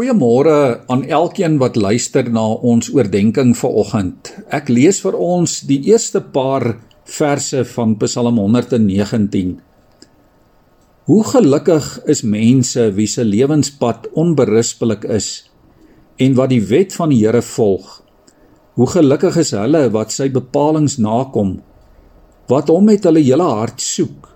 Goeiemôre 0.00 0.80
aan 0.88 1.02
elkeen 1.04 1.58
wat 1.60 1.74
luister 1.76 2.24
na 2.32 2.46
ons 2.64 2.86
oordeenking 2.88 3.50
vanoggend. 3.52 4.30
Ek 4.48 4.70
lees 4.72 5.02
vir 5.04 5.18
ons 5.20 5.58
die 5.68 5.76
eerste 5.90 6.22
paar 6.24 6.64
verse 7.04 7.66
van 7.74 7.92
Psalm 8.00 8.40
119. 8.40 9.50
Hoe 11.04 11.20
gelukkig 11.34 11.90
is 12.16 12.24
mense 12.24 12.88
wie 12.96 13.10
se 13.12 13.28
lewenspad 13.28 14.08
onberispelik 14.16 15.04
is 15.04 15.28
en 16.16 16.32
wat 16.40 16.54
die 16.56 16.64
wet 16.72 16.96
van 16.96 17.12
die 17.12 17.20
Here 17.20 17.44
volg. 17.44 18.00
Hoe 18.80 18.88
gelukkig 18.96 19.36
is 19.44 19.52
hulle 19.52 19.90
wat 19.92 20.16
sy 20.16 20.32
bepalinge 20.32 20.96
nakom, 20.96 21.58
wat 22.48 22.72
hom 22.72 22.88
met 22.88 23.04
hulle 23.04 23.20
hele 23.20 23.52
hart 23.52 23.84
soek, 23.84 24.32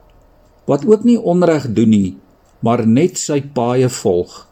wat 0.69 0.85
ook 0.85 1.09
nie 1.09 1.17
onreg 1.17 1.73
doen 1.73 1.97
nie, 1.97 2.17
maar 2.61 2.85
net 2.85 3.17
sy 3.17 3.41
paaie 3.41 3.89
volg. 4.05 4.43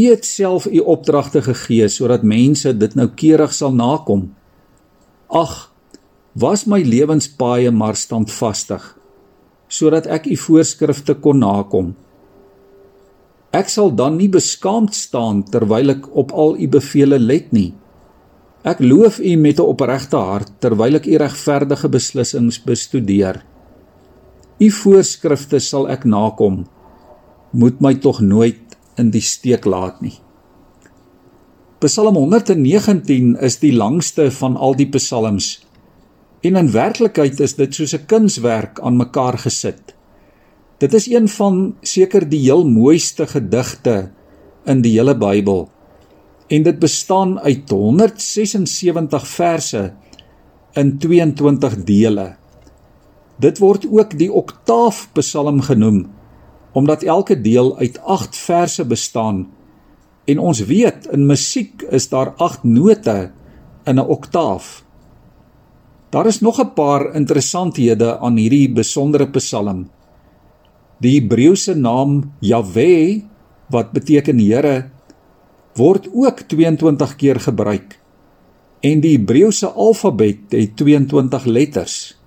U 0.00 0.06
het 0.08 0.24
self 0.24 0.66
u 0.66 0.78
opdragte 0.78 1.42
gegee 1.42 1.88
sodat 1.92 2.22
mense 2.24 2.72
dit 2.76 2.94
noukeurig 2.96 3.52
sal 3.52 3.74
nakom. 3.76 4.30
Ag, 5.28 5.72
was 6.32 6.64
my 6.64 6.80
lewenspaaie 6.86 7.72
maar 7.74 7.98
standvastig 7.98 8.96
sodat 9.70 10.08
ek 10.10 10.24
u 10.26 10.34
voorskrifte 10.34 11.14
kon 11.22 11.38
nakom. 11.38 11.92
Ek 13.54 13.70
sal 13.70 13.92
dan 13.94 14.16
nie 14.18 14.26
beskaamd 14.30 14.96
staan 14.98 15.44
terwyl 15.46 15.94
ek 15.94 16.08
op 16.18 16.34
al 16.34 16.56
u 16.58 16.66
beveel 16.70 17.14
let 17.22 17.52
nie. 17.54 17.70
Ek 18.66 18.82
loof 18.82 19.20
u 19.22 19.36
met 19.36 19.60
'n 19.60 19.70
opregte 19.74 20.18
hart 20.18 20.50
terwyl 20.58 20.98
ek 20.98 21.06
u 21.06 21.16
regverdige 21.22 21.88
beslissings 21.88 22.58
bestudeer. 22.58 23.44
U 24.58 24.70
voorskrifte 24.70 25.60
sal 25.60 25.88
ek 25.88 26.04
nakom. 26.04 26.66
Moet 27.52 27.80
my 27.80 27.94
tog 27.94 28.20
nooit 28.20 28.69
in 28.96 29.10
die 29.10 29.22
steek 29.24 29.64
laat 29.64 30.00
nie. 30.00 30.16
Psalm 31.80 32.18
119 32.18 33.38
is 33.40 33.58
die 33.62 33.72
langste 33.72 34.28
van 34.36 34.56
al 34.56 34.74
die 34.76 34.88
psalms. 34.92 35.62
En 36.44 36.56
in 36.60 36.68
werklikheid 36.72 37.40
is 37.40 37.56
dit 37.56 37.74
soos 37.74 37.94
'n 37.96 38.06
kunswerk 38.06 38.80
aan 38.80 38.96
mekaar 38.96 39.38
gesit. 39.38 39.94
Dit 40.78 40.94
is 40.94 41.06
een 41.08 41.28
van 41.28 41.76
seker 41.80 42.28
die 42.28 42.40
heel 42.40 42.64
mooiste 42.64 43.26
gedigte 43.26 44.10
in 44.64 44.82
die 44.82 44.92
hele 44.92 45.16
Bybel. 45.16 45.68
En 46.48 46.62
dit 46.62 46.78
bestaan 46.78 47.40
uit 47.40 47.70
176 47.70 49.26
verse 49.26 49.92
in 50.72 50.98
22 50.98 51.84
dele. 51.84 52.36
Dit 53.36 53.58
word 53.58 53.86
ook 53.90 54.18
die 54.18 54.32
oktaafpsalm 54.32 55.60
genoem 55.60 56.19
omdat 56.72 57.02
elke 57.02 57.40
deel 57.40 57.78
uit 57.78 58.00
8 58.00 58.36
verse 58.36 58.84
bestaan 58.84 59.48
en 60.24 60.38
ons 60.38 60.62
weet 60.64 61.08
in 61.10 61.26
musiek 61.26 61.82
is 61.90 62.08
daar 62.08 62.34
8 62.36 62.64
note 62.64 63.30
in 63.84 63.96
'n 63.98 64.08
oktaaf. 64.16 64.84
Daar 66.10 66.26
is 66.26 66.40
nog 66.40 66.60
'n 66.60 66.72
paar 66.74 67.14
interessanthede 67.14 68.18
aan 68.18 68.36
hierdie 68.36 68.72
besondere 68.72 69.30
psalm. 69.30 69.90
Die 71.00 71.20
Hebreëse 71.20 71.74
naam 71.74 72.32
Jahwe 72.40 73.22
wat 73.70 73.92
beteken 73.92 74.38
Here 74.38 74.90
word 75.74 76.08
ook 76.12 76.40
22 76.40 77.16
keer 77.16 77.40
gebruik. 77.40 77.98
En 78.80 79.00
die 79.00 79.16
Hebreëse 79.16 79.66
alfabet 79.66 80.38
het 80.48 80.76
22 80.76 81.44
letters. 81.44 82.19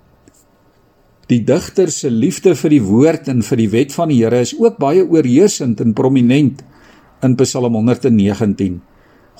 Die 1.30 1.40
digter 1.40 1.88
se 1.88 2.10
liefde 2.12 2.52
vir 2.58 2.72
die 2.74 2.82
woord 2.84 3.30
en 3.32 3.40
vir 3.46 3.60
die 3.62 3.70
wet 3.72 3.94
van 3.96 4.10
die 4.12 4.20
Here 4.20 4.42
is 4.44 4.52
ook 4.58 4.76
baie 4.80 5.04
oorheersend 5.04 5.80
en 5.80 5.94
prominent 5.96 6.60
in 7.24 7.36
Psalm 7.40 7.78
119. 7.78 8.80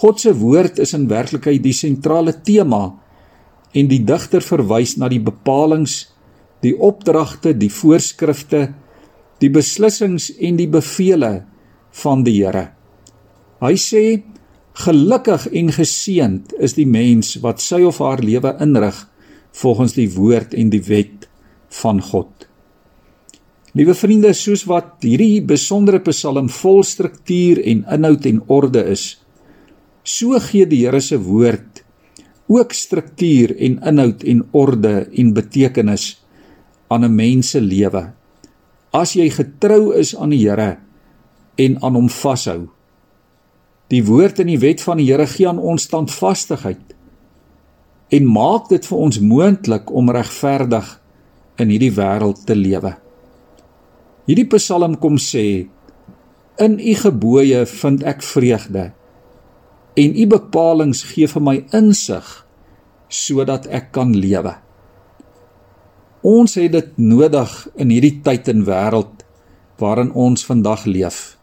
God 0.01 0.21
se 0.21 0.33
woord 0.41 0.81
is 0.81 0.95
in 0.97 1.09
werklikheid 1.11 1.63
die 1.63 1.77
sentrale 1.77 2.33
tema 2.43 2.87
en 3.75 3.91
die 3.91 4.01
digter 4.07 4.41
verwys 4.43 4.97
na 4.97 5.11
die 5.13 5.21
bepalinge, 5.21 6.09
die 6.65 6.73
opdragte, 6.73 7.53
die 7.53 7.69
voorskrifte, 7.69 8.71
die 9.43 9.51
beslissings 9.53 10.31
en 10.41 10.57
die 10.57 10.71
bevele 10.71 11.35
van 12.01 12.25
die 12.25 12.39
Here. 12.39 12.71
Hy 13.61 13.75
sê 13.77 14.05
gelukkig 14.87 15.51
en 15.53 15.69
geseënd 15.75 16.57
is 16.65 16.75
die 16.79 16.89
mens 16.89 17.37
wat 17.45 17.61
sy 17.63 17.85
of 17.85 18.01
haar 18.03 18.25
lewe 18.25 18.57
inrig 18.65 18.97
volgens 19.55 19.95
die 19.95 20.09
woord 20.17 20.57
en 20.59 20.73
die 20.73 20.83
wet 20.89 21.14
van 21.83 22.03
God. 22.03 22.49
Liewe 23.75 23.95
vriende, 23.99 24.31
soos 24.35 24.63
wat 24.71 25.03
hierdie 25.03 25.43
besondere 25.43 25.99
Psalm 26.07 26.49
vol 26.49 26.85
struktuur 26.87 27.59
en 27.59 27.83
inhoud 27.97 28.27
en 28.31 28.43
orde 28.47 28.85
is, 28.93 29.17
so 30.05 30.39
gee 30.39 30.69
die 30.69 30.85
Here 30.85 31.01
se 31.03 31.19
woord 31.19 31.85
ook 32.47 32.73
struktuur 32.77 33.55
en 33.57 33.79
inhoud 33.89 34.23
en 34.23 34.43
orde 34.53 35.09
en 35.11 35.33
betekenis 35.33 36.21
aan 36.89 37.05
'n 37.05 37.15
mens 37.15 37.51
se 37.51 37.61
lewe. 37.61 38.13
As 38.93 39.13
jy 39.13 39.31
getrou 39.31 39.95
is 39.95 40.17
aan 40.17 40.31
die 40.31 40.49
Here 40.49 40.79
en 41.55 41.83
aan 41.83 41.95
hom 41.95 42.09
vashou. 42.09 42.69
Die 43.89 44.05
woord 44.05 44.39
en 44.39 44.47
die 44.47 44.59
wet 44.59 44.83
van 44.83 44.97
die 44.97 45.11
Here 45.11 45.27
gee 45.27 45.49
aan 45.49 45.59
ons 45.59 45.83
standvastigheid 45.83 46.95
en 48.09 48.27
maak 48.27 48.69
dit 48.69 48.87
vir 48.87 48.99
ons 48.99 49.21
moontlik 49.21 49.91
om 49.91 50.11
regverdig 50.11 51.01
in 51.59 51.71
hierdie 51.71 51.93
wêreld 51.95 52.45
te 52.47 52.57
lewe. 52.59 52.95
Hierdie 54.25 54.49
Psalm 54.49 54.97
kom 54.99 55.19
sê: 55.21 55.67
In 56.59 56.79
u 56.79 56.95
gebooie 56.99 57.65
vind 57.67 58.05
ek 58.07 58.23
vreugde 58.23 58.93
en 59.95 60.15
u 60.19 60.27
bepalinge 60.27 61.07
gee 61.07 61.29
vir 61.31 61.43
my 61.43 61.55
insig 61.77 62.31
sodat 63.15 63.69
ek 63.71 63.93
kan 63.95 64.11
lewe. 64.15 64.57
Ons 66.25 66.57
het 66.59 66.73
dit 66.73 66.97
nodig 66.99 67.53
in 67.79 67.93
hierdie 67.93 68.17
tyd 68.25 68.49
en 68.51 68.65
wêreld 68.67 69.23
waarin 69.79 70.11
ons 70.15 70.47
vandag 70.47 70.87
leef. 70.89 71.37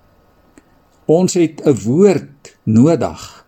Ons 1.08 1.38
het 1.40 1.62
'n 1.64 1.76
woord 1.86 2.56
nodig. 2.66 3.46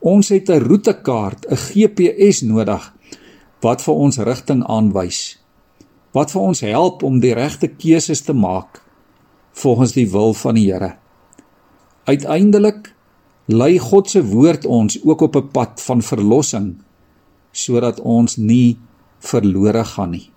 Ons 0.00 0.28
het 0.28 0.50
'n 0.50 0.62
roetekaart, 0.68 1.46
'n 1.50 1.56
GPS 1.56 2.42
nodig 2.42 2.94
wat 3.60 3.82
vir 3.82 3.94
ons 3.94 4.18
rigting 4.18 4.62
aanwys 4.66 5.37
wat 6.18 6.34
vir 6.34 6.46
ons 6.50 6.64
help 6.66 7.04
om 7.06 7.20
die 7.22 7.34
regte 7.36 7.68
keuses 7.70 8.24
te 8.26 8.34
maak 8.34 8.80
volgens 9.58 9.94
die 9.94 10.06
wil 10.10 10.34
van 10.38 10.56
die 10.58 10.66
Here. 10.70 10.94
Uiteindelik 12.08 12.92
lei 13.50 13.76
God 13.82 14.10
se 14.10 14.22
woord 14.26 14.66
ons 14.66 14.98
ook 15.04 15.22
op 15.28 15.36
'n 15.36 15.50
pad 15.54 15.80
van 15.86 16.02
verlossing 16.02 16.68
sodat 17.52 18.00
ons 18.00 18.36
nie 18.36 18.78
verlore 19.18 19.84
gaan 19.84 20.10
nie. 20.10 20.30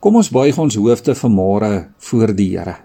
Kom 0.00 0.16
ons 0.16 0.30
buig 0.30 0.58
ons 0.58 0.74
hoofde 0.74 1.14
vanmôre 1.14 1.88
voor 1.98 2.34
die 2.34 2.56
Here. 2.56 2.76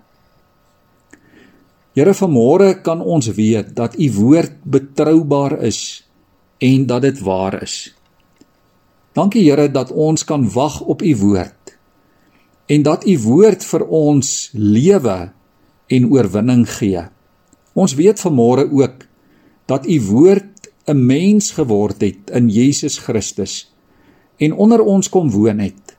Here 1.95 2.13
vanmôre 2.13 2.81
kan 2.81 3.01
ons 3.01 3.27
weet 3.27 3.75
dat 3.75 3.99
u 3.99 4.11
woord 4.11 4.63
betroubaar 4.63 5.59
is 5.61 6.07
en 6.57 6.85
dat 6.85 7.01
dit 7.01 7.19
waar 7.19 7.61
is. 7.61 7.95
Dankie 9.13 9.49
Here 9.49 9.71
dat 9.71 9.91
ons 9.91 10.23
kan 10.23 10.49
wag 10.49 10.81
op 10.81 11.01
u 11.01 11.15
woord 11.17 11.56
en 12.67 12.83
dat 12.83 13.07
u 13.07 13.15
woord 13.23 13.63
vir 13.63 13.85
ons 13.87 14.49
lewe 14.53 15.17
en 15.87 16.09
oorwinning 16.11 16.65
gee. 16.69 17.03
Ons 17.73 17.95
weet 17.95 18.19
vanmôre 18.19 18.67
ook 18.67 19.05
dat 19.67 19.87
u 19.87 20.01
woord 20.11 20.67
'n 20.87 21.05
mens 21.05 21.51
geword 21.51 22.01
het 22.01 22.29
in 22.31 22.49
Jesus 22.49 22.97
Christus 22.97 23.73
en 24.37 24.53
onder 24.53 24.81
ons 24.81 25.09
kom 25.09 25.31
woon 25.31 25.59
het 25.59 25.97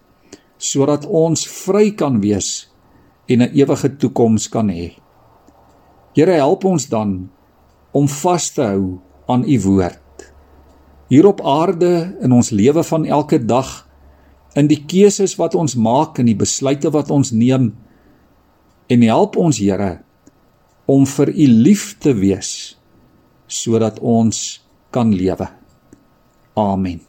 sodat 0.59 1.07
ons 1.07 1.49
vry 1.49 1.91
kan 1.95 2.21
wees 2.21 2.69
en 3.27 3.43
'n 3.43 3.53
ewige 3.55 3.97
toekoms 3.97 4.49
kan 4.49 4.69
hê. 4.69 4.97
Here 6.15 6.33
help 6.33 6.65
ons 6.65 6.89
dan 6.89 7.31
om 7.93 8.09
vas 8.09 8.51
te 8.51 8.63
hou 8.63 8.99
aan 9.27 9.45
u 9.47 9.61
woord. 9.61 10.33
Hier 11.09 11.27
op 11.27 11.41
aarde 11.41 12.17
in 12.21 12.33
ons 12.33 12.51
lewe 12.51 12.85
van 12.85 13.05
elke 13.05 13.45
dag 13.45 13.88
in 14.59 14.69
die 14.71 14.81
keuses 14.91 15.37
wat 15.39 15.55
ons 15.55 15.77
maak 15.79 16.19
en 16.19 16.29
die 16.29 16.39
besluite 16.39 16.91
wat 16.95 17.13
ons 17.15 17.31
neem 17.31 17.71
en 18.89 19.05
help 19.07 19.37
ons 19.39 19.61
Here 19.61 19.99
om 20.89 21.05
vir 21.07 21.31
u 21.31 21.47
lief 21.69 21.93
te 22.03 22.15
wees 22.17 22.51
sodat 23.49 24.01
ons 24.01 24.61
kan 24.93 25.13
lewe. 25.13 25.47
Amen. 26.57 27.01